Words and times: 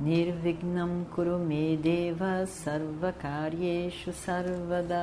Nirvignam 0.00 1.04
Kurume 1.12 1.76
Deva 1.76 2.46
Sarvakaryeshu 2.46 4.12
Sarvada 4.12 4.94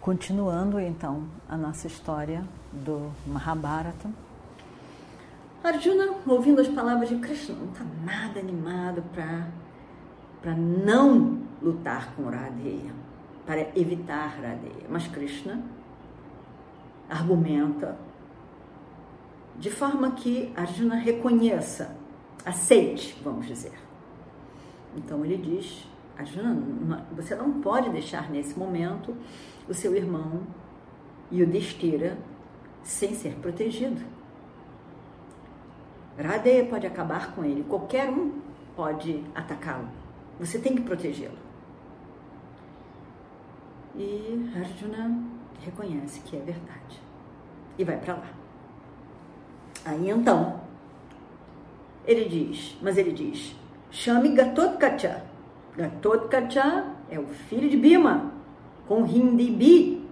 Continuando 0.00 0.78
então 0.78 1.24
a 1.48 1.56
nossa 1.56 1.88
história 1.88 2.44
do 2.72 3.10
Mahabharata. 3.26 4.08
Arjuna, 5.64 6.14
ouvindo 6.24 6.60
as 6.60 6.68
palavras 6.68 7.08
de 7.08 7.16
Krishna, 7.16 7.56
não 7.56 7.72
está 7.72 7.84
nada 8.04 8.38
animado 8.38 9.02
para 9.12 10.54
não 10.54 11.40
lutar 11.60 12.14
com 12.14 12.30
Radheya, 12.30 12.94
para 13.44 13.60
evitar 13.76 14.28
Radheya. 14.40 14.86
Mas 14.88 15.08
Krishna 15.08 15.60
argumenta 17.10 17.96
de 19.58 19.70
forma 19.70 20.12
que 20.12 20.52
Arjuna 20.56 20.96
reconheça, 20.96 21.96
aceite, 22.44 23.16
vamos 23.22 23.46
dizer. 23.46 23.72
Então 24.96 25.24
ele 25.24 25.36
diz: 25.36 25.86
Arjuna, 26.18 27.06
você 27.12 27.34
não 27.34 27.60
pode 27.60 27.90
deixar 27.90 28.30
nesse 28.30 28.58
momento 28.58 29.16
o 29.68 29.74
seu 29.74 29.94
irmão 29.94 30.42
Yudhishthira 31.30 32.18
sem 32.82 33.14
ser 33.14 33.34
protegido. 33.36 34.02
Radeya 36.18 36.66
pode 36.66 36.86
acabar 36.86 37.34
com 37.34 37.44
ele, 37.44 37.64
qualquer 37.64 38.10
um 38.10 38.40
pode 38.76 39.24
atacá-lo. 39.34 39.88
Você 40.38 40.58
tem 40.58 40.74
que 40.74 40.82
protegê-lo. 40.82 41.38
E 43.96 44.50
Arjuna 44.54 45.22
reconhece 45.60 46.20
que 46.20 46.36
é 46.36 46.40
verdade 46.40 47.00
e 47.78 47.84
vai 47.84 47.98
para 47.98 48.14
lá. 48.14 48.41
Aí 49.84 50.10
então, 50.10 50.60
ele 52.06 52.28
diz, 52.28 52.76
mas 52.80 52.96
ele 52.96 53.12
diz, 53.12 53.54
chame 53.90 54.30
Gatotkacha. 54.30 55.22
Gatotkacha 55.76 56.86
é 57.10 57.18
o 57.18 57.26
filho 57.26 57.68
de 57.68 57.76
Bima, 57.76 58.32
com 58.86 59.06
Hindibi, 59.06 60.06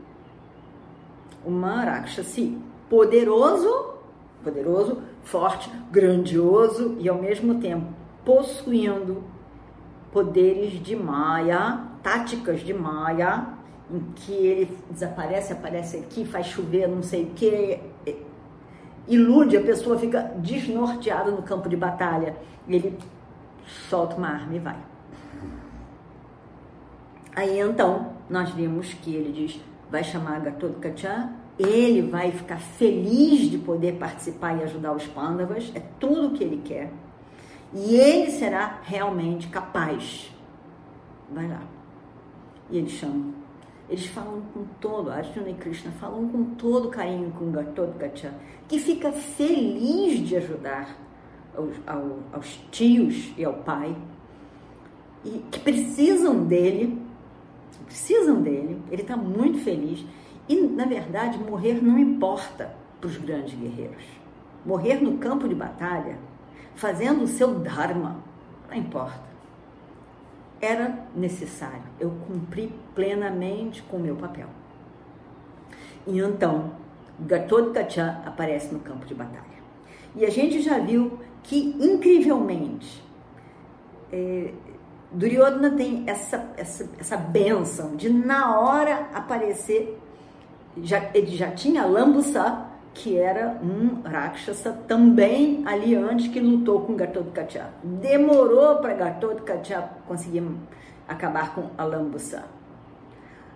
uma 1.45 1.85
Rakshasi, 1.85 2.59
poderoso, 2.89 3.95
poderoso, 4.43 5.03
forte, 5.23 5.71
grandioso 5.91 6.97
e 6.99 7.09
ao 7.09 7.21
mesmo 7.21 7.61
tempo 7.61 8.01
possuindo 8.25 9.23
poderes 10.13 10.73
de 10.83 10.97
Maya, 10.97 11.85
táticas 12.03 12.61
de 12.61 12.75
Maya, 12.75 13.47
em 13.91 14.01
que 14.15 14.33
ele 14.33 14.79
desaparece, 14.91 15.53
aparece 15.53 15.97
aqui, 15.99 16.25
faz 16.25 16.47
chover, 16.47 16.89
não 16.89 17.03
sei 17.03 17.25
o 17.25 17.31
que, 17.31 17.81
ilude, 19.09 19.57
a 19.57 19.63
pessoa 19.63 19.99
fica 19.99 20.23
desnorteada 20.37 21.31
no 21.31 21.43
campo 21.43 21.69
de 21.69 21.77
batalha. 21.77 22.37
Ele 22.69 22.97
solta 23.89 24.17
uma 24.17 24.29
arma 24.29 24.55
e 24.55 24.59
vai. 24.59 24.77
Aí 27.35 27.59
então, 27.61 28.13
nós 28.29 28.51
vimos 28.51 28.93
que 28.95 29.15
ele 29.15 29.33
diz, 29.33 29.61
vai 29.91 30.03
chamar 30.03 30.41
Gatotkacha, 30.41 31.31
ele 31.59 32.03
vai 32.03 32.33
ficar 32.33 32.59
feliz 32.59 33.51
de 33.51 33.59
poder 33.59 33.99
participar 33.99 34.59
e 34.59 34.65
ajudar 34.65 34.93
os 34.93 35.07
Pandavas, 35.07 35.71
é 35.75 35.81
tudo 35.99 36.29
o 36.29 36.31
que 36.33 36.43
ele 36.43 36.63
quer. 36.65 36.91
E 37.73 37.95
ele 37.95 38.31
será 38.31 38.81
realmente 38.83 39.49
capaz. 39.49 40.35
Vai 41.31 41.47
lá. 41.47 41.63
E 42.71 42.79
ele 42.79 42.89
chama. 42.89 43.40
Eles 43.91 44.07
falam 44.07 44.41
com 44.55 44.65
todo, 44.81 45.11
Arjuna 45.11 45.51
e 45.51 45.55
Krishna 45.55 45.91
falam 45.91 46.29
com 46.29 46.45
todo 46.55 46.91
carinho 46.91 47.33
com 47.33 47.51
Gatotkacha, 47.51 48.33
que 48.69 48.79
fica 48.79 49.11
feliz 49.11 50.21
de 50.21 50.37
ajudar 50.37 50.97
aos, 51.57 51.75
aos 52.33 52.61
tios 52.71 53.35
e 53.37 53.45
ao 53.45 53.55
pai, 53.55 53.97
e 55.25 55.45
que 55.51 55.59
precisam 55.59 56.45
dele, 56.45 57.03
precisam 57.85 58.41
dele, 58.41 58.81
ele 58.93 59.03
está 59.03 59.17
muito 59.17 59.59
feliz. 59.59 60.07
E, 60.49 60.55
na 60.55 60.85
verdade, 60.85 61.39
morrer 61.39 61.83
não 61.83 61.99
importa 61.99 62.75
para 63.01 63.09
os 63.09 63.17
grandes 63.17 63.59
guerreiros. 63.59 64.05
Morrer 64.65 65.03
no 65.03 65.19
campo 65.19 65.49
de 65.49 65.55
batalha, 65.55 66.17
fazendo 66.77 67.25
o 67.25 67.29
seu 67.29 67.59
dharma, 67.59 68.23
não 68.69 68.77
importa 68.77 69.30
era 70.61 71.07
necessário. 71.15 71.83
Eu 71.99 72.11
cumpri 72.27 72.73
plenamente 72.95 73.83
com 73.83 73.97
o 73.97 74.01
meu 74.01 74.17
papel. 74.17 74.49
E 76.07 76.19
então, 76.19 76.73
Gatotkacha 77.21 78.23
aparece 78.25 78.73
no 78.73 78.81
campo 78.81 79.07
de 79.07 79.15
batalha. 79.15 79.45
E 80.15 80.25
a 80.25 80.31
gente 80.31 80.61
já 80.61 80.79
viu 80.79 81.19
que, 81.43 81.77
incrivelmente, 81.81 83.03
é, 84.13 84.53
Duryodhana 85.13 85.71
tem 85.71 86.05
essa, 86.07 86.53
essa, 86.57 86.89
essa 86.99 87.17
benção 87.17 87.97
de, 87.97 88.11
na 88.11 88.59
hora, 88.61 89.09
aparecer. 89.13 89.99
Já, 90.83 91.11
ele 91.15 91.37
já 91.37 91.51
tinha 91.51 91.85
Lambusa, 91.85 92.70
que 92.93 93.17
era 93.19 93.59
um 93.63 94.03
Rakshasa 94.03 94.73
também 94.87 95.63
ali 95.67 95.95
antes 95.95 96.29
que 96.29 96.41
lutou 96.41 96.81
com 96.81 96.95
Gatotkacha. 96.95 97.69
Demorou 97.83 98.77
para 98.77 98.95
Gatotkacha 98.95 99.89
conseguir 100.07 100.45
acabar 101.07 101.55
com 101.55 101.71
Alambusa. 101.79 102.45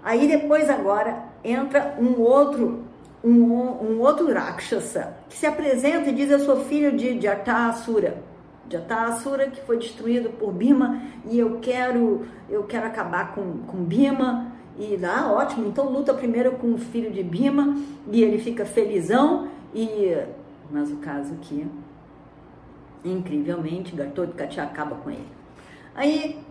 Aí 0.02 0.28
depois 0.28 0.68
agora 0.68 1.24
entra 1.42 1.96
um 1.98 2.20
outro 2.20 2.84
um, 3.22 3.32
um 3.32 4.00
outro 4.00 4.32
Rakshasa 4.32 5.16
que 5.28 5.36
se 5.36 5.46
apresenta 5.46 6.10
e 6.10 6.14
diz 6.14 6.30
eu 6.30 6.40
sou 6.40 6.64
filho 6.64 6.96
de 6.96 7.20
Jatasura. 7.20 8.22
Jatasura 8.68 9.48
que 9.48 9.60
foi 9.62 9.78
destruído 9.78 10.30
por 10.30 10.52
Bima 10.52 11.02
e 11.26 11.38
eu 11.38 11.58
quero 11.60 12.26
eu 12.48 12.64
quero 12.64 12.86
acabar 12.86 13.34
com, 13.34 13.58
com 13.66 13.78
Bima 13.78 14.53
e 14.78 14.96
lá, 14.96 15.32
ótimo, 15.32 15.68
então 15.68 15.88
luta 15.88 16.12
primeiro 16.12 16.52
com 16.52 16.74
o 16.74 16.78
filho 16.78 17.10
de 17.10 17.22
Bima 17.22 17.76
e 18.10 18.22
ele 18.22 18.38
fica 18.38 18.64
felizão. 18.64 19.48
E, 19.72 20.16
mas 20.70 20.90
o 20.90 20.96
caso 20.96 21.34
aqui, 21.34 21.66
incrivelmente, 23.04 23.94
Gatotkacha 23.94 24.62
acaba 24.62 24.96
com 24.96 25.10
ele. 25.10 25.28
Aí 25.94 26.42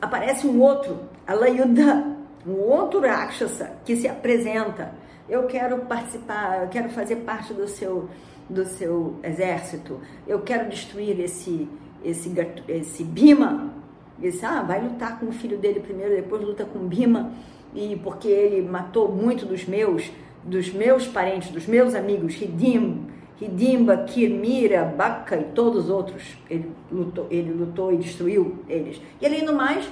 aparece 0.00 0.46
um 0.46 0.60
outro, 0.60 1.00
Alayuda, 1.26 2.16
um 2.46 2.52
outro 2.52 3.00
Rakshasa 3.00 3.72
que 3.84 3.96
se 3.96 4.06
apresenta. 4.06 4.92
Eu 5.28 5.46
quero 5.46 5.78
participar, 5.86 6.62
eu 6.62 6.68
quero 6.68 6.90
fazer 6.90 7.16
parte 7.16 7.52
do 7.52 7.66
seu, 7.66 8.08
do 8.48 8.64
seu 8.64 9.16
exército. 9.22 10.00
Eu 10.26 10.42
quero 10.42 10.68
destruir 10.68 11.18
esse, 11.18 11.68
esse, 12.04 12.32
esse 12.68 13.02
Bima 13.02 13.72
ele 14.20 14.30
disse, 14.30 14.44
ah, 14.44 14.62
vai 14.62 14.82
lutar 14.82 15.18
com 15.18 15.26
o 15.26 15.32
filho 15.32 15.58
dele 15.58 15.80
primeiro, 15.80 16.14
depois 16.14 16.42
luta 16.42 16.64
com 16.64 16.80
Bima, 16.80 17.32
e 17.74 17.96
porque 18.02 18.28
ele 18.28 18.66
matou 18.68 19.08
muito 19.08 19.44
dos 19.44 19.64
meus, 19.64 20.10
dos 20.42 20.72
meus 20.72 21.06
parentes, 21.06 21.50
dos 21.50 21.66
meus 21.66 21.94
amigos, 21.94 22.40
Hidim, 22.40 23.06
Hidimba, 23.40 23.96
Kirmira, 24.04 24.84
Baca 24.84 25.36
e 25.36 25.44
todos 25.44 25.84
os 25.84 25.90
outros. 25.90 26.36
Ele 26.48 26.70
lutou, 26.90 27.26
ele 27.30 27.52
lutou 27.52 27.92
e 27.92 27.96
destruiu 27.96 28.58
eles. 28.68 29.00
E 29.20 29.26
além 29.26 29.44
do 29.44 29.52
mais, 29.52 29.88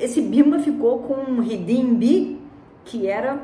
esse 0.00 0.22
Bima 0.22 0.58
ficou 0.58 1.00
com 1.00 1.42
Hidimbi, 1.42 2.40
que 2.84 3.06
era 3.06 3.42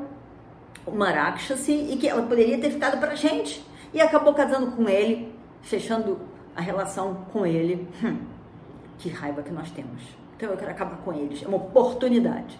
uma 0.87 1.11
Rakshasi 1.11 1.93
e 1.93 1.96
que 1.96 2.08
ela 2.08 2.23
poderia 2.23 2.58
ter 2.58 2.70
ficado 2.70 2.99
para 2.99 3.14
gente. 3.14 3.64
E 3.93 4.00
acabou 4.00 4.32
casando 4.32 4.73
com 4.73 4.88
ele, 4.88 5.29
fechando 5.61 6.19
a 6.56 6.62
relação 6.62 7.26
com 7.31 7.44
ele. 7.44 7.87
Hum, 8.02 8.17
que 8.99 9.11
raiva 9.11 9.43
que 9.43 9.50
nós 9.50 9.70
temos. 9.70 10.21
Então 10.43 10.50
eu 10.50 10.59
quero 10.59 10.73
acabar 10.73 10.97
com 10.97 11.12
eles. 11.12 11.41
É 11.41 11.47
uma 11.47 11.56
oportunidade. 11.56 12.59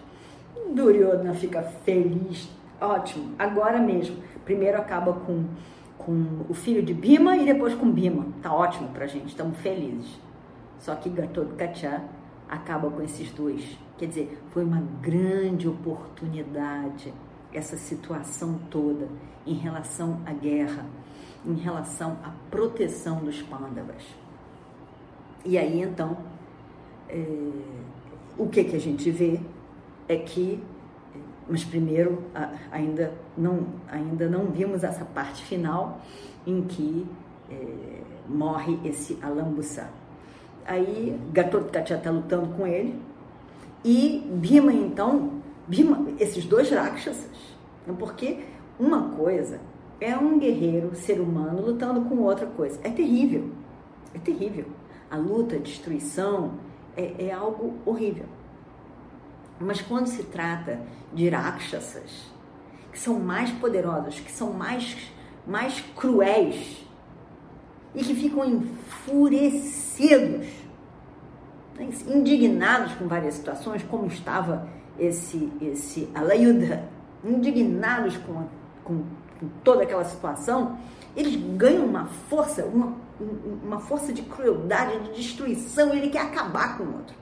Duryodhana 0.73 1.33
fica 1.33 1.61
feliz. 1.61 2.49
Ótimo. 2.79 3.35
Agora 3.37 3.77
mesmo. 3.77 4.23
Primeiro 4.45 4.77
acaba 4.77 5.11
com, 5.11 5.43
com 5.97 6.45
o 6.47 6.53
filho 6.53 6.81
de 6.81 6.93
Bima 6.93 7.35
e 7.35 7.43
depois 7.43 7.75
com 7.75 7.91
Bima. 7.91 8.25
Tá 8.41 8.53
ótimo 8.53 8.87
pra 8.93 9.05
gente. 9.05 9.27
Estamos 9.27 9.57
felizes. 9.57 10.17
Só 10.79 10.95
que 10.95 11.09
Gatotkacha 11.09 12.01
acaba 12.47 12.89
com 12.89 13.01
esses 13.01 13.29
dois. 13.33 13.77
Quer 13.97 14.05
dizer, 14.05 14.41
foi 14.51 14.63
uma 14.63 14.81
grande 15.01 15.67
oportunidade 15.67 17.13
essa 17.51 17.75
situação 17.75 18.61
toda 18.71 19.09
em 19.45 19.55
relação 19.55 20.21
à 20.25 20.31
guerra, 20.31 20.85
em 21.45 21.55
relação 21.55 22.17
à 22.23 22.31
proteção 22.49 23.17
dos 23.17 23.41
Pandavas. 23.41 24.05
E 25.43 25.57
aí 25.57 25.81
então, 25.81 26.17
é, 27.13 27.25
o 28.37 28.47
que, 28.47 28.63
que 28.63 28.75
a 28.75 28.79
gente 28.79 29.11
vê 29.11 29.39
é 30.07 30.17
que, 30.17 30.59
mas 31.47 31.63
primeiro 31.63 32.23
ainda 32.71 33.13
não, 33.37 33.67
ainda 33.87 34.27
não 34.27 34.47
vimos 34.47 34.83
essa 34.83 35.05
parte 35.05 35.45
final 35.45 36.01
em 36.45 36.63
que 36.63 37.05
é, 37.51 38.01
morre 38.27 38.79
esse 38.83 39.17
Alambuçá. 39.21 39.89
Aí 40.65 41.19
Gatotkacha 41.31 41.95
está 41.95 42.09
lutando 42.09 42.47
com 42.55 42.65
ele 42.65 42.99
e 43.85 44.23
Bhima 44.33 44.73
então, 44.73 45.41
Bhima, 45.67 46.07
esses 46.19 46.45
dois 46.45 46.69
Rakshasas, 46.71 47.55
né, 47.85 47.93
porque 47.99 48.39
uma 48.79 49.09
coisa 49.09 49.59
é 50.01 50.17
um 50.17 50.39
guerreiro, 50.39 50.95
ser 50.95 51.19
humano, 51.21 51.65
lutando 51.65 52.01
com 52.01 52.17
outra 52.17 52.47
coisa. 52.47 52.79
É 52.83 52.89
terrível, 52.89 53.49
é 54.13 54.19
terrível. 54.19 54.65
A 55.09 55.17
luta, 55.17 55.55
a 55.55 55.59
destruição 55.59 56.53
é, 56.95 57.27
é 57.27 57.31
algo 57.31 57.79
horrível. 57.85 58.25
Mas 59.59 59.81
quando 59.81 60.07
se 60.07 60.23
trata 60.23 60.79
de 61.13 61.29
Rakshasas, 61.29 62.31
que 62.91 62.99
são 62.99 63.19
mais 63.19 63.51
poderosos, 63.51 64.19
que 64.19 64.31
são 64.31 64.53
mais, 64.53 64.97
mais 65.45 65.81
cruéis 65.95 66.85
e 67.95 68.03
que 68.03 68.15
ficam 68.15 68.45
enfurecidos, 68.45 70.47
né, 71.75 71.89
indignados 72.07 72.93
com 72.93 73.07
várias 73.07 73.35
situações, 73.35 73.83
como 73.83 74.07
estava 74.07 74.67
esse, 74.97 75.51
esse 75.61 76.09
Alayudha, 76.13 76.89
indignados 77.23 78.17
com, 78.17 78.47
com, 78.83 79.03
com 79.39 79.47
toda 79.63 79.83
aquela 79.83 80.03
situação, 80.05 80.77
eles 81.15 81.35
ganham 81.55 81.85
uma 81.85 82.05
força, 82.29 82.65
uma, 82.65 82.93
uma 83.63 83.79
força 83.79 84.11
de 84.11 84.21
crueldade, 84.23 84.99
de 84.99 85.21
destruição, 85.21 85.93
ele 85.93 86.09
quer 86.09 86.21
acabar 86.21 86.77
com 86.77 86.83
o 86.83 86.93
outro. 86.97 87.15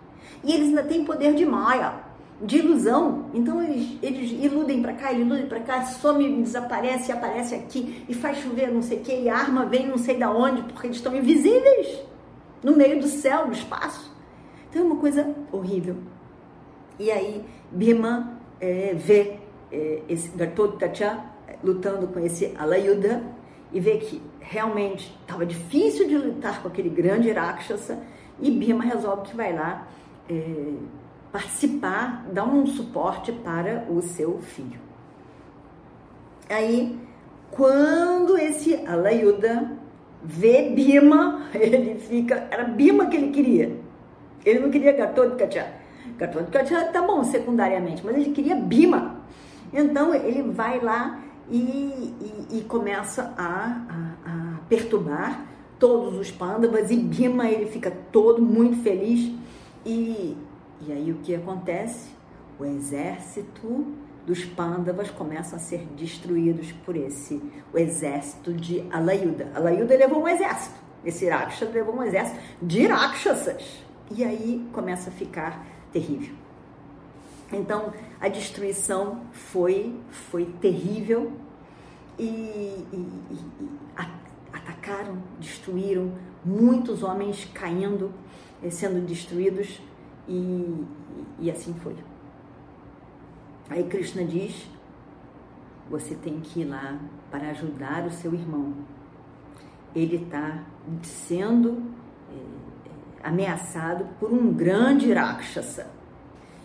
E 0.43 0.53
eles 0.53 0.69
ainda 0.69 0.83
têm 0.83 1.05
poder 1.05 1.33
de 1.35 1.45
Maya, 1.45 1.93
de 2.41 2.57
ilusão. 2.57 3.25
Então 3.33 3.61
eles, 3.61 3.97
eles 4.01 4.31
iludem 4.31 4.81
para 4.81 4.93
cá, 4.93 5.11
iludem 5.11 5.45
para 5.45 5.59
cá, 5.59 5.85
some, 5.85 6.41
desaparece, 6.41 7.11
aparece 7.11 7.55
aqui 7.55 8.03
e 8.07 8.13
faz 8.13 8.37
chover 8.39 8.71
não 8.71 8.81
sei 8.81 8.97
o 8.97 9.01
que, 9.01 9.13
e 9.13 9.29
a 9.29 9.37
arma 9.37 9.65
vem 9.65 9.87
não 9.87 9.97
sei 9.97 10.17
da 10.17 10.31
onde, 10.31 10.63
porque 10.63 10.87
eles 10.87 10.97
estão 10.97 11.15
invisíveis 11.15 11.99
no 12.63 12.75
meio 12.75 12.99
do 12.99 13.07
céu, 13.07 13.47
do 13.47 13.53
espaço. 13.53 14.11
Então 14.69 14.81
é 14.81 14.85
uma 14.85 14.97
coisa 14.97 15.35
horrível. 15.51 15.97
E 16.97 17.11
aí 17.11 17.43
Bhima 17.71 18.37
é, 18.59 18.93
vê 18.95 19.37
é, 19.71 20.01
esse 20.07 20.29
Gatotkacha 20.29 21.30
lutando 21.63 22.07
com 22.07 22.19
esse 22.19 22.53
Alayuda 22.57 23.23
e 23.71 23.79
vê 23.79 23.97
que 23.97 24.21
realmente 24.39 25.15
estava 25.21 25.45
difícil 25.45 26.07
de 26.07 26.17
lutar 26.17 26.61
com 26.61 26.67
aquele 26.67 26.89
grande 26.89 27.31
Rakshasa 27.31 27.99
e 28.39 28.51
Bhima 28.51 28.83
resolve 28.83 29.29
que 29.29 29.35
vai 29.35 29.53
lá 29.53 29.87
é, 30.29 30.73
participar, 31.31 32.25
dar 32.31 32.45
um 32.45 32.65
suporte 32.65 33.31
para 33.31 33.85
o 33.89 34.01
seu 34.01 34.39
filho. 34.39 34.79
Aí, 36.49 36.99
quando 37.51 38.37
esse 38.37 38.75
Alayuda 38.85 39.71
vê 40.23 40.69
Bima, 40.69 41.47
ele 41.55 41.95
fica. 41.95 42.47
Era 42.51 42.63
Bima 42.65 43.05
que 43.05 43.15
ele 43.15 43.31
queria. 43.31 43.77
Ele 44.45 44.59
não 44.59 44.69
queria 44.69 44.91
Gatotkacha. 44.91 45.67
Gatotkacha 46.17 46.85
tá 46.85 47.01
bom 47.01 47.23
secundariamente, 47.23 48.03
mas 48.03 48.15
ele 48.15 48.31
queria 48.31 48.55
Bima. 48.55 49.21
Então 49.71 50.13
ele 50.13 50.43
vai 50.43 50.79
lá 50.79 51.19
e, 51.51 52.47
e, 52.51 52.59
e 52.59 52.61
começa 52.63 53.33
a, 53.37 53.85
a, 53.89 54.29
a, 54.29 54.59
perturbar 54.69 55.45
todos 55.77 56.17
os 56.17 56.31
Pandavas 56.31 56.89
e 56.91 56.97
Bima 56.97 57.49
ele 57.49 57.65
fica 57.65 57.91
todo 58.11 58.41
muito 58.41 58.81
feliz 58.81 59.31
e 59.85 60.37
e 60.87 60.91
aí 60.91 61.11
o 61.11 61.15
que 61.15 61.35
acontece? 61.35 62.09
O 62.59 62.65
exército 62.65 63.85
dos 64.25 64.43
Pandavas 64.45 65.11
começam 65.11 65.57
a 65.57 65.61
ser 65.61 65.85
destruídos 65.95 66.71
por 66.71 66.95
esse, 66.95 67.41
o 67.71 67.77
exército 67.77 68.51
de 68.51 68.83
Alayuda. 68.91 69.51
Alayuda 69.53 69.95
levou 69.95 70.23
um 70.23 70.27
exército, 70.27 70.75
esse 71.05 71.29
Rakshasa 71.29 71.71
levou 71.71 71.95
um 71.95 72.03
exército 72.03 72.39
de 72.61 72.87
Rakshasas. 72.87 73.83
E 74.09 74.23
aí 74.23 74.67
começa 74.73 75.09
a 75.09 75.13
ficar 75.13 75.65
terrível. 75.91 76.35
Então 77.51 77.93
a 78.19 78.27
destruição 78.27 79.21
foi, 79.31 79.99
foi 80.09 80.45
terrível 80.61 81.33
e, 82.17 82.23
e, 82.23 83.07
e 83.31 83.39
atacaram, 84.53 85.17
destruíram, 85.39 86.13
muitos 86.43 87.03
homens 87.03 87.49
caindo, 87.53 88.11
eh, 88.63 88.69
sendo 88.69 89.05
destruídos 89.05 89.81
e, 90.27 90.85
e 91.39 91.51
assim 91.51 91.73
foi. 91.73 91.95
Aí 93.69 93.83
Krishna 93.83 94.23
diz: 94.23 94.69
você 95.89 96.15
tem 96.15 96.39
que 96.39 96.61
ir 96.61 96.65
lá 96.65 96.99
para 97.29 97.49
ajudar 97.49 98.05
o 98.05 98.11
seu 98.11 98.33
irmão. 98.33 98.73
Ele 99.93 100.15
está 100.15 100.63
sendo 101.03 101.83
é, 102.29 103.27
ameaçado 103.27 104.05
por 104.19 104.31
um 104.31 104.53
grande 104.53 105.11
Rakshasa. 105.11 106.00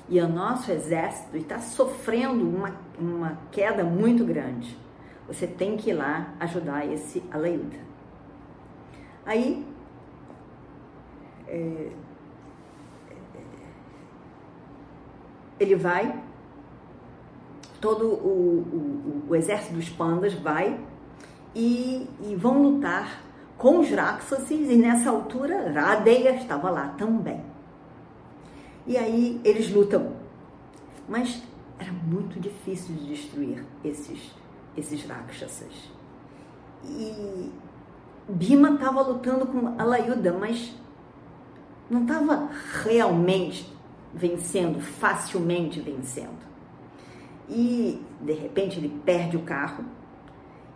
E 0.08 0.20
o 0.20 0.28
nosso 0.28 0.70
exército 0.70 1.36
está 1.36 1.58
sofrendo 1.58 2.48
uma, 2.48 2.72
uma 2.98 3.38
queda 3.50 3.82
muito 3.82 4.24
grande. 4.24 4.78
Você 5.26 5.46
tem 5.46 5.76
que 5.76 5.90
ir 5.90 5.94
lá 5.94 6.34
ajudar 6.38 6.86
esse 6.86 7.22
Alayuda. 7.32 7.76
Aí, 9.24 9.66
é, 11.48 11.90
ele 15.58 15.74
vai, 15.74 16.22
todo 17.80 18.06
o, 18.06 19.24
o, 19.26 19.30
o 19.30 19.34
exército 19.34 19.74
dos 19.74 19.88
pandas 19.88 20.34
vai 20.34 20.78
e, 21.54 22.08
e, 22.22 22.36
vão 22.36 22.62
lutar 22.62 23.22
com 23.56 23.80
os 23.80 23.90
Rakshasas 23.90 24.50
e 24.50 24.76
nessa 24.76 25.10
altura 25.10 25.72
Radeya 25.72 26.36
estava 26.36 26.70
lá 26.70 26.88
também. 26.98 27.55
E 28.86 28.96
aí 28.96 29.40
eles 29.44 29.70
lutam, 29.72 30.12
mas 31.08 31.42
era 31.78 31.92
muito 31.92 32.38
difícil 32.40 32.94
de 32.94 33.08
destruir 33.08 33.64
esses, 33.84 34.34
esses 34.76 35.04
Rakshasas. 35.04 35.90
E 36.84 37.50
Bima 38.28 38.74
estava 38.74 39.02
lutando 39.02 39.46
com 39.46 39.80
Alayuda, 39.80 40.32
mas 40.32 40.74
não 41.90 42.02
estava 42.02 42.48
realmente 42.84 43.72
vencendo, 44.12 44.80
facilmente 44.80 45.80
vencendo. 45.80 46.46
E 47.48 48.00
de 48.20 48.32
repente 48.32 48.78
ele 48.78 48.88
perde 49.04 49.36
o 49.36 49.42
carro 49.42 49.84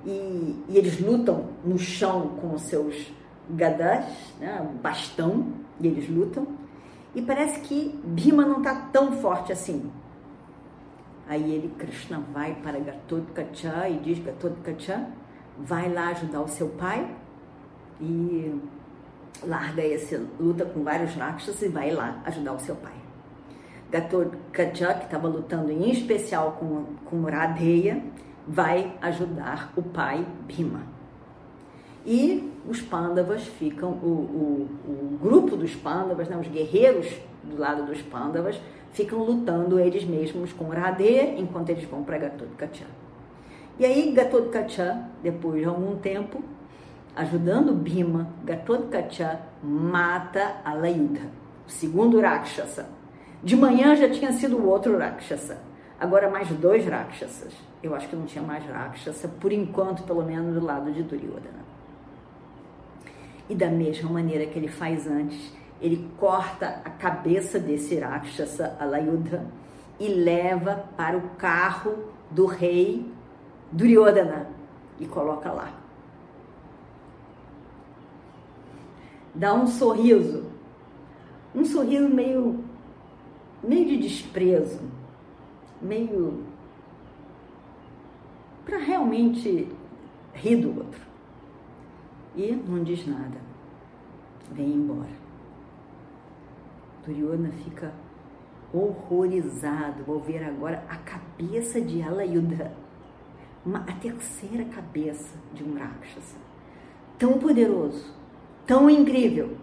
e, 0.05 0.65
e 0.69 0.77
eles 0.77 1.01
lutam 1.01 1.49
no 1.65 1.79
chão 1.79 2.29
com 2.41 2.55
os 2.55 2.63
seus 2.63 3.13
gadas, 3.49 4.05
né, 4.39 4.69
bastão, 4.83 5.49
e 5.81 5.87
eles 5.87 6.09
lutam. 6.09 6.47
E 7.15 7.23
parece 7.23 7.61
que 7.61 8.01
Bhima 8.05 8.45
não 8.45 8.59
está 8.59 8.75
tão 8.93 9.13
forte 9.13 9.53
assim. 9.53 9.91
Aí 11.27 11.55
ele, 11.55 11.69
Krishna, 11.79 12.21
vai 12.33 12.55
para 12.57 12.79
Gatotkacha 12.79 13.89
e 13.89 13.99
diz: 13.99 14.19
Gatotkacha, 14.19 15.07
vai 15.59 15.93
lá 15.93 16.09
ajudar 16.09 16.41
o 16.43 16.49
seu 16.49 16.69
pai 16.71 17.09
e 18.01 18.61
larga 19.43 19.83
essa 19.83 20.21
luta 20.39 20.65
com 20.65 20.83
vários 20.83 21.15
rakshas 21.15 21.61
e 21.63 21.69
vai 21.69 21.91
lá 21.91 22.21
ajudar 22.25 22.53
o 22.55 22.61
seu 22.61 22.77
pai. 22.77 22.95
Gatotkacha, 23.91 24.95
que 24.95 25.05
estava 25.05 25.29
lutando 25.29 25.71
em 25.71 25.91
especial 25.91 26.53
com, 26.53 26.85
com 27.05 27.23
Radheya, 27.23 28.03
vai 28.47 28.97
ajudar 29.03 29.73
o 29.77 29.83
pai 29.83 30.27
Bhima. 30.47 31.00
E 32.05 32.51
os 32.69 32.81
Pandavas 32.81 33.43
ficam, 33.43 33.91
o, 33.91 34.07
o, 34.07 34.69
o 34.89 35.19
grupo 35.21 35.57
dos 35.57 35.75
Pandavas, 35.75 36.29
né, 36.29 36.37
os 36.37 36.49
guerreiros 36.49 37.07
do 37.45 37.59
lado 37.59 37.85
dos 37.85 38.01
Pandavas, 38.03 38.61
ficam 38.93 39.23
lutando 39.23 39.79
eles 39.79 40.05
mesmos 40.05 40.53
com 40.53 40.69
Radheya 40.69 41.39
enquanto 41.39 41.71
eles 41.71 41.85
vão 41.85 42.03
para 42.03 42.19
Gatotkacha. 42.19 42.87
E 43.79 43.85
aí 43.85 44.13
Gatotkacha, 44.13 45.09
depois 45.23 45.61
de 45.61 45.67
algum 45.67 45.97
tempo, 45.97 46.43
ajudando 47.15 47.73
Bhima, 47.73 48.29
Gatotkacha 48.45 49.41
mata 49.63 50.57
Alayudha, 50.65 51.29
o 51.67 51.71
segundo 51.71 52.21
Rakshasa 52.21 53.01
de 53.43 53.57
manhã 53.57 53.97
já 53.97 54.09
tinha 54.09 54.33
sido 54.33 54.59
o 54.59 54.69
outro 54.69 54.99
Rakshasa. 54.99 55.59
Agora 55.99 56.31
mais 56.31 56.49
dois 56.49 56.85
Rakshasas. 56.87 57.55
Eu 57.83 57.95
acho 57.95 58.09
que 58.09 58.17
não 58.17 58.27
tinha 58.27 58.45
mais 58.45 58.65
Rakshasa, 58.67 59.29
por 59.29 59.51
enquanto, 59.51 60.03
pelo 60.03 60.23
menos 60.23 60.55
do 60.55 60.65
lado 60.65 60.93
de 60.93 61.03
Duryodhana. 61.03 61.61
E 63.51 63.55
da 63.55 63.69
mesma 63.69 64.09
maneira 64.09 64.47
que 64.47 64.59
ele 64.59 64.69
faz 64.69 65.07
antes, 65.07 65.53
ele 65.83 66.09
corta 66.17 66.81
a 66.83 66.91
cabeça 66.91 67.59
desse 67.59 67.99
Rakshasa, 67.99 68.77
Alayudha, 68.81 69.47
e 69.99 70.09
leva 70.09 70.89
para 70.97 71.19
o 71.19 71.31
carro 71.37 72.05
do 72.31 72.47
rei 72.47 73.05
Duryodhana 73.71 74.49
e 74.99 75.05
coloca 75.05 75.53
lá. 75.53 75.75
Dá 79.35 79.53
um 79.53 79.67
sorriso 79.67 80.51
um 81.55 81.65
sorriso 81.65 82.09
meio, 82.09 82.65
meio 83.63 83.87
de 83.87 83.97
desprezo, 83.97 84.81
meio 85.81 86.45
para 88.65 88.79
realmente 88.79 89.69
rir 90.33 90.57
do 90.57 90.79
outro. 90.79 91.10
E 92.37 92.53
não 92.53 92.83
diz 92.85 93.07
nada, 93.07 93.39
vem 94.53 94.75
embora. 94.75 95.21
Duryodhana 97.05 97.51
fica 97.65 97.93
horrorizado 98.73 100.05
ao 100.07 100.21
ver 100.21 100.45
agora 100.45 100.85
a 100.89 100.97
cabeça 100.97 101.81
de 101.81 102.03
Alayuda, 102.03 102.73
uma, 103.67 103.81
a 103.81 103.93
terceira 103.95 104.65
cabeça 104.67 105.37
de 105.53 105.65
um 105.65 105.77
Rakshasa, 105.77 106.37
tão 107.19 107.39
poderoso, 107.39 108.15
tão 108.67 108.89
incrível, 108.89 109.57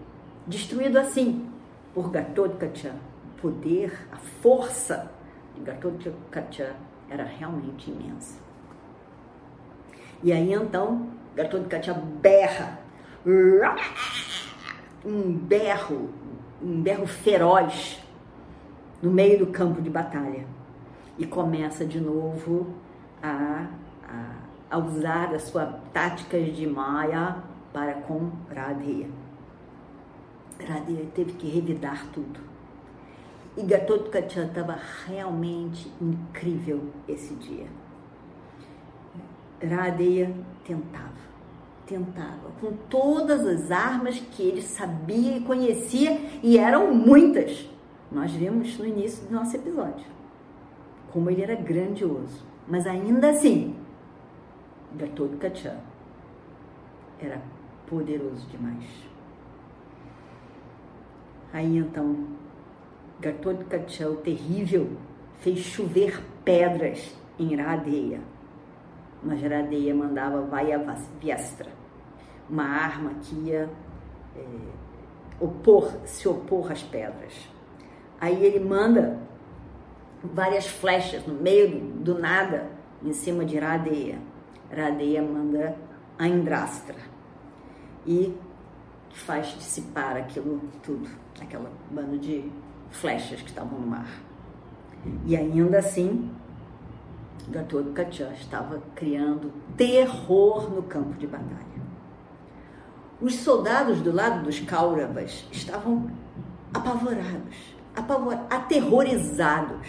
destruído 0.46 0.98
assim 0.98 1.50
por 1.94 2.12
Gatotkacha. 2.12 2.96
O 3.26 3.42
poder, 3.42 4.08
a 4.12 4.18
força 4.18 5.12
de 5.56 5.62
Gatotkacha 5.62 6.76
era 7.10 7.24
realmente 7.24 7.90
imensa. 7.90 8.40
E 10.24 10.34
aí 10.34 10.52
então, 10.52 11.08
Gatotkacha 11.38 11.94
berra, 11.94 12.80
um 15.06 15.32
berro, 15.34 16.10
um 16.60 16.82
berro 16.82 17.06
feroz 17.06 18.04
no 19.04 19.12
meio 19.12 19.46
do 19.46 19.52
campo 19.52 19.80
de 19.80 19.88
batalha 19.88 20.48
e 21.16 21.28
começa 21.28 21.86
de 21.86 22.00
novo 22.00 22.74
a, 23.22 23.68
a, 24.10 24.32
a 24.72 24.78
usar 24.80 25.32
as 25.36 25.44
suas 25.44 25.70
táticas 25.94 26.56
de 26.56 26.66
Maya 26.66 27.44
para 27.72 27.94
com 27.94 28.32
Radheya. 28.50 29.08
Radheya 30.68 31.06
teve 31.14 31.34
que 31.34 31.48
revidar 31.48 32.08
tudo. 32.14 32.40
E 33.56 33.62
Gatotkacha 33.62 34.42
estava 34.42 34.76
realmente 35.06 35.92
incrível 36.02 36.92
esse 37.08 37.36
dia. 37.36 37.68
Radheya 39.62 40.34
tentava, 40.68 41.28
tentava, 41.86 42.52
com 42.60 42.74
todas 42.90 43.48
as 43.48 43.72
armas 43.72 44.20
que 44.20 44.44
ele 44.44 44.62
sabia 44.62 45.38
e 45.38 45.42
conhecia, 45.42 46.20
e 46.44 46.58
eram 46.58 46.94
muitas 46.94 47.70
nós 48.12 48.32
vimos 48.32 48.78
no 48.78 48.86
início 48.86 49.26
do 49.26 49.34
nosso 49.34 49.56
episódio 49.56 50.18
como 51.18 51.32
ele 51.32 51.42
era 51.42 51.56
grandioso, 51.56 52.46
mas 52.68 52.86
ainda 52.86 53.32
assim, 53.32 53.76
Gatotkacha 54.96 55.80
era 57.20 57.42
poderoso 57.88 58.46
demais. 58.50 58.86
Aí 61.52 61.78
então, 61.78 62.28
Gatotkacha, 63.20 64.08
o 64.10 64.18
terrível, 64.18 64.92
fez 65.40 65.58
chover 65.60 66.22
pedras 66.46 67.16
em 67.40 67.56
Radeia. 67.56 68.20
Mas 69.24 69.42
Radeia 69.42 69.96
mandava 69.96 70.42
Vayavastra, 70.42 71.72
uma 72.50 72.64
arma 72.64 73.16
que 73.22 73.36
ia 73.36 73.70
é, 74.36 74.44
opor, 75.40 75.92
se 76.06 76.28
opor 76.28 76.72
às 76.72 76.84
pedras. 76.84 77.50
Aí 78.20 78.44
ele 78.44 78.60
manda 78.60 79.20
várias 80.24 80.68
flechas 80.68 81.26
no 81.26 81.34
meio 81.34 81.70
do, 81.70 82.14
do 82.14 82.20
nada, 82.20 82.70
em 83.04 83.14
cima 83.14 83.46
de 83.46 83.58
Radeia. 83.58 84.20
Radeia 84.76 85.22
manda 85.22 85.76
a 86.18 86.28
Indrastra 86.28 86.96
e 88.06 88.36
faz 89.14 89.48
dissipar 89.48 90.18
aquilo 90.18 90.62
tudo, 90.82 91.10
aquela 91.40 91.72
bando 91.92 92.18
de 92.18 92.52
flechas 92.90 93.42
que 93.42 93.50
estavam 93.50 93.80
no 93.80 93.88
mar. 93.88 94.10
E 95.26 95.36
ainda 95.36 95.80
assim, 95.80 96.32
Gatotkacha 97.50 98.34
estava 98.34 98.82
criando 98.96 99.52
terror 99.76 100.70
no 100.70 100.84
campo 100.84 101.14
de 101.14 101.28
batalha. 101.28 101.66
Os 103.22 103.36
soldados 103.36 104.02
do 104.02 104.12
lado 104.12 104.44
dos 104.44 104.60
Kauravas 104.60 105.48
estavam 105.52 106.12
apavorados 106.74 107.78
apavor, 107.98 108.38
aterrorizados, 108.50 109.88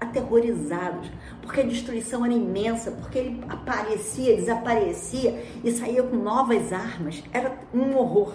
aterrorizados, 0.00 1.10
porque 1.42 1.60
a 1.60 1.64
destruição 1.64 2.24
era 2.24 2.32
imensa, 2.32 2.92
porque 2.92 3.18
ele 3.18 3.44
aparecia, 3.48 4.36
desaparecia 4.36 5.44
e 5.64 5.72
saía 5.72 6.02
com 6.04 6.16
novas 6.16 6.72
armas, 6.72 7.22
era 7.32 7.58
um 7.74 7.96
horror. 7.96 8.32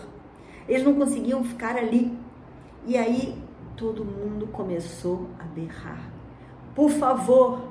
Eles 0.68 0.84
não 0.84 0.94
conseguiam 0.94 1.44
ficar 1.44 1.78
ali. 1.78 2.16
E 2.86 2.98
aí 2.98 3.42
todo 3.76 4.06
mundo 4.06 4.48
começou 4.48 5.30
a 5.40 5.44
berrar. 5.44 6.12
Por 6.76 6.92
favor, 6.92 7.69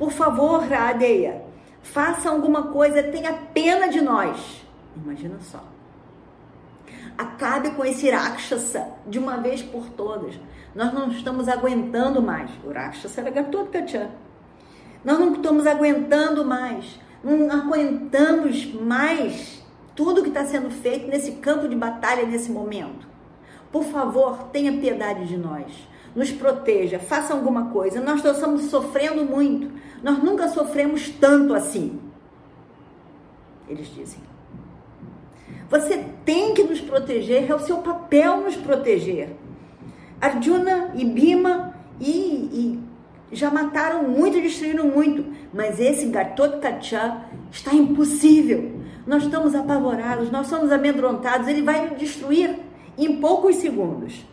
por 0.00 0.10
favor, 0.10 0.62
Radeia, 0.62 1.44
faça 1.82 2.30
alguma 2.30 2.68
coisa, 2.68 3.02
tenha 3.02 3.34
pena 3.52 3.86
de 3.86 4.00
nós. 4.00 4.64
Imagina 4.96 5.36
só. 5.42 5.62
Acabe 7.18 7.72
com 7.72 7.84
esse 7.84 8.08
Rakshasa 8.08 8.88
de 9.06 9.18
uma 9.18 9.36
vez 9.36 9.60
por 9.60 9.90
todas. 9.90 10.40
Nós 10.74 10.90
não 10.94 11.10
estamos 11.10 11.48
aguentando 11.48 12.22
mais. 12.22 12.50
O 12.64 12.72
Rakshasa 12.72 13.20
era 13.20 13.30
Gatotkacha. 13.30 14.10
Nós 15.04 15.18
não 15.18 15.34
estamos 15.34 15.66
aguentando 15.66 16.46
mais. 16.46 16.98
Não 17.22 17.50
aguentamos 17.52 18.72
mais 18.72 19.62
tudo 19.94 20.22
que 20.22 20.30
está 20.30 20.46
sendo 20.46 20.70
feito 20.70 21.08
nesse 21.08 21.32
campo 21.32 21.68
de 21.68 21.76
batalha 21.76 22.24
nesse 22.24 22.50
momento. 22.50 23.06
Por 23.70 23.84
favor, 23.84 24.44
tenha 24.44 24.72
piedade 24.72 25.26
de 25.26 25.36
nós. 25.36 25.89
Nos 26.14 26.30
proteja, 26.32 26.98
faça 26.98 27.32
alguma 27.32 27.70
coisa. 27.70 28.00
Nós 28.00 28.24
estamos 28.24 28.62
sofrendo 28.64 29.24
muito. 29.24 29.70
Nós 30.02 30.22
nunca 30.22 30.48
sofremos 30.48 31.08
tanto 31.08 31.54
assim. 31.54 32.00
Eles 33.68 33.86
dizem. 33.94 34.18
Você 35.70 36.04
tem 36.24 36.52
que 36.52 36.64
nos 36.64 36.80
proteger, 36.80 37.48
é 37.48 37.54
o 37.54 37.60
seu 37.60 37.78
papel 37.78 38.38
nos 38.38 38.56
proteger. 38.56 39.36
Arjuna 40.20 40.90
e 40.94 41.04
Bhima 41.04 41.74
e, 42.00 42.10
e 42.10 42.80
já 43.32 43.50
mataram 43.50 44.02
muito, 44.02 44.40
destruíram 44.40 44.88
muito, 44.88 45.24
mas 45.54 45.78
esse 45.78 46.06
Gatotkacha 46.06 47.24
está 47.50 47.72
impossível. 47.72 48.80
Nós 49.06 49.22
estamos 49.22 49.54
apavorados, 49.54 50.30
nós 50.30 50.48
somos 50.48 50.72
amedrontados, 50.72 51.46
ele 51.46 51.62
vai 51.62 51.88
nos 51.88 51.98
destruir 51.98 52.58
em 52.98 53.20
poucos 53.20 53.56
segundos. 53.56 54.24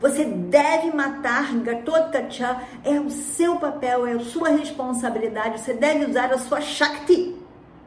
Você 0.00 0.24
deve 0.24 0.92
matar 0.94 1.52
Gatotkacha, 1.58 2.62
é 2.84 3.00
o 3.00 3.10
seu 3.10 3.56
papel, 3.58 4.06
é 4.06 4.12
a 4.12 4.20
sua 4.20 4.50
responsabilidade. 4.50 5.60
Você 5.60 5.74
deve 5.74 6.04
usar 6.06 6.32
a 6.32 6.38
sua 6.38 6.60
Shakti 6.60 7.36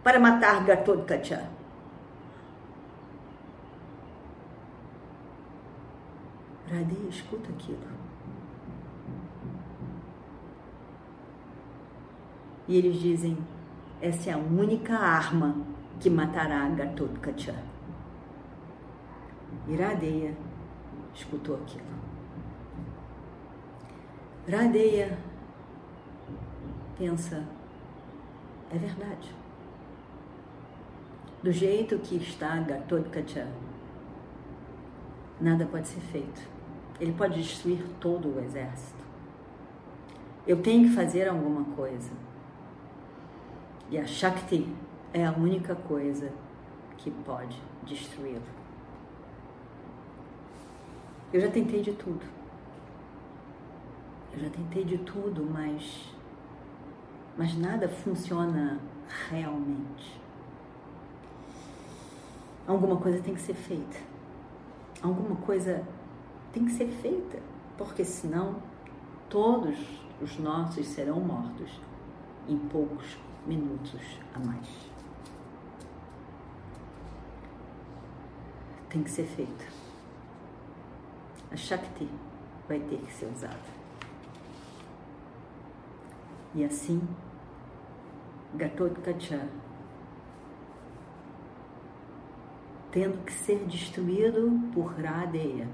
para 0.03 0.19
matar 0.19 0.65
Gatotkacha. 0.65 1.49
Radhe 6.69 7.07
escuta 7.09 7.49
aquilo. 7.49 7.79
E 12.67 12.77
eles 12.77 12.99
dizem: 12.99 13.37
essa 14.01 14.31
é 14.31 14.33
a 14.33 14.37
única 14.37 14.97
arma 14.97 15.55
que 15.99 16.09
matará 16.09 16.67
Gatotkacha. 16.69 17.55
Iradeia 19.67 20.35
escutou 21.13 21.55
aquilo. 21.55 22.00
Radeia 24.49 25.17
pensa: 26.97 27.43
é 28.71 28.77
verdade. 28.77 29.33
Do 31.43 31.51
jeito 31.51 31.97
que 31.99 32.17
está 32.17 32.59
Gatotkacha, 32.59 33.47
nada 35.39 35.65
pode 35.65 35.87
ser 35.87 36.01
feito 36.01 36.51
ele 37.01 37.13
pode 37.13 37.41
destruir 37.41 37.83
todo 37.99 38.35
o 38.35 38.39
exército. 38.39 39.03
Eu 40.45 40.61
tenho 40.61 40.87
que 40.87 40.95
fazer 40.95 41.27
alguma 41.27 41.63
coisa. 41.75 42.11
E 43.89 43.97
a 43.97 44.05
Shakti 44.05 44.71
é 45.11 45.25
a 45.25 45.31
única 45.31 45.73
coisa 45.73 46.31
que 46.97 47.09
pode 47.09 47.59
destruí-lo. 47.83 48.43
Eu 51.33 51.41
já 51.41 51.49
tentei 51.49 51.81
de 51.81 51.91
tudo. 51.93 52.23
Eu 54.33 54.39
já 54.39 54.49
tentei 54.49 54.85
de 54.85 54.97
tudo, 54.99 55.45
mas 55.45 56.11
mas 57.37 57.57
nada 57.57 57.87
funciona 57.87 58.79
realmente. 59.29 60.19
Alguma 62.67 62.97
coisa 62.97 63.21
tem 63.21 63.33
que 63.33 63.41
ser 63.41 63.53
feita. 63.53 63.97
Alguma 65.01 65.35
coisa 65.37 65.83
tem 66.53 66.65
que 66.65 66.71
ser 66.71 66.87
feita, 66.87 67.39
porque 67.77 68.03
senão 68.03 68.61
todos 69.29 69.77
os 70.21 70.37
nossos 70.37 70.85
serão 70.87 71.19
mortos 71.19 71.81
em 72.47 72.57
poucos 72.57 73.17
minutos 73.45 74.19
a 74.35 74.39
mais. 74.39 74.67
Tem 78.89 79.01
que 79.01 79.09
ser 79.09 79.25
feita. 79.25 79.65
a 81.51 81.55
Shakti 81.55 82.07
vai 82.67 82.79
ter 82.79 82.99
que 82.99 83.11
ser 83.11 83.25
usada. 83.25 83.80
E 86.53 86.65
assim, 86.65 87.01
Gatotkacha, 88.55 89.47
tendo 92.91 93.23
que 93.23 93.31
ser 93.31 93.65
destruído 93.65 94.59
por 94.73 94.93
Radeya, 94.93 95.67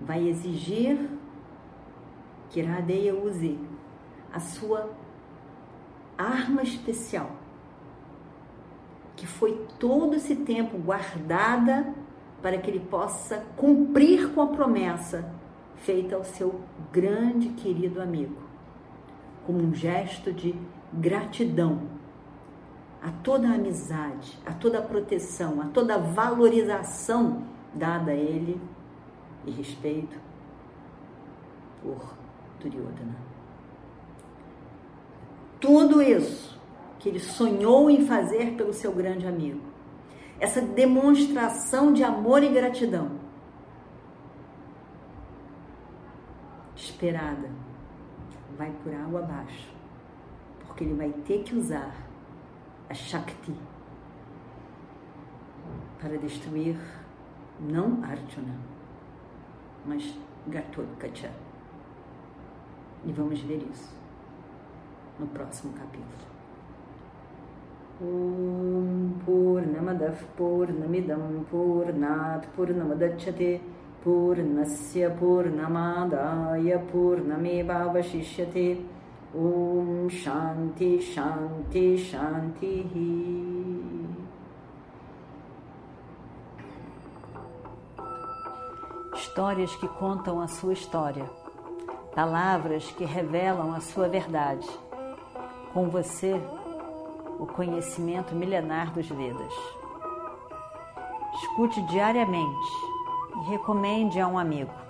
vai 0.00 0.28
exigir 0.28 1.08
que 2.50 2.62
Radeya 2.62 3.14
use 3.14 3.58
a 4.32 4.40
sua 4.40 4.90
arma 6.16 6.62
especial, 6.62 7.30
que 9.14 9.26
foi 9.26 9.66
todo 9.78 10.16
esse 10.16 10.34
tempo 10.34 10.78
guardada 10.78 11.94
para 12.42 12.58
que 12.58 12.70
ele 12.70 12.80
possa 12.80 13.44
cumprir 13.56 14.32
com 14.32 14.42
a 14.42 14.46
promessa 14.48 15.32
feita 15.76 16.16
ao 16.16 16.24
seu 16.24 16.60
grande 16.92 17.50
querido 17.50 18.00
amigo, 18.00 18.47
como 19.48 19.60
um 19.60 19.74
gesto 19.74 20.30
de 20.30 20.54
gratidão 20.92 21.88
a 23.02 23.10
toda 23.10 23.48
a 23.48 23.54
amizade, 23.54 24.38
a 24.44 24.52
toda 24.52 24.78
a 24.78 24.82
proteção, 24.82 25.62
a 25.62 25.64
toda 25.68 25.94
a 25.94 25.98
valorização 25.98 27.44
dada 27.72 28.10
a 28.10 28.14
ele 28.14 28.60
e 29.46 29.50
respeito 29.50 30.18
por 31.82 32.14
Duryodhana. 32.60 33.16
Tudo 35.58 36.02
isso 36.02 36.60
que 36.98 37.08
ele 37.08 37.18
sonhou 37.18 37.88
em 37.88 38.04
fazer 38.04 38.52
pelo 38.52 38.74
seu 38.74 38.92
grande 38.92 39.26
amigo, 39.26 39.62
essa 40.38 40.60
demonstração 40.60 41.90
de 41.90 42.04
amor 42.04 42.42
e 42.42 42.50
gratidão, 42.50 43.12
esperada, 46.76 47.48
vai 48.58 48.72
por 48.82 48.92
água 48.92 49.20
abaixo, 49.20 49.72
porque 50.66 50.84
ele 50.84 50.94
vai 50.94 51.10
ter 51.24 51.44
que 51.44 51.54
usar 51.54 51.94
a 52.90 52.94
Shakti 52.94 53.54
para 56.00 56.18
destruir 56.18 56.76
não 57.60 58.02
Arjuna, 58.02 58.56
mas 59.86 60.18
Gatotkacha. 60.48 61.30
E 63.04 63.12
vamos 63.12 63.40
ver 63.40 63.62
isso 63.70 63.94
no 65.18 65.26
próximo 65.28 65.72
capítulo. 65.74 66.28
Om 68.00 69.18
Purnamadav 69.24 70.24
Purnamidam 70.36 71.44
Purnat 71.50 72.46
Purnamadachyate 72.54 73.60
Purnasya 74.08 75.10
Purnamadaya 75.20 76.78
Purnamevavashishyate 76.90 78.82
Om 79.34 80.08
Shanti 80.08 80.98
Shanti 80.98 81.98
Shanti 81.98 82.86
Histórias 89.14 89.76
que 89.76 89.86
contam 89.86 90.40
a 90.40 90.48
sua 90.48 90.72
história, 90.72 91.28
palavras 92.14 92.90
que 92.92 93.04
revelam 93.04 93.74
a 93.74 93.80
sua 93.80 94.08
verdade. 94.08 94.66
Com 95.74 95.90
você, 95.90 96.40
o 97.38 97.46
conhecimento 97.46 98.34
milenar 98.34 98.90
dos 98.92 99.06
Vedas. 99.08 99.54
Escute 101.34 101.82
diariamente 101.82 102.87
recomende 103.46 104.20
a 104.20 104.26
um 104.26 104.38
amigo. 104.38 104.87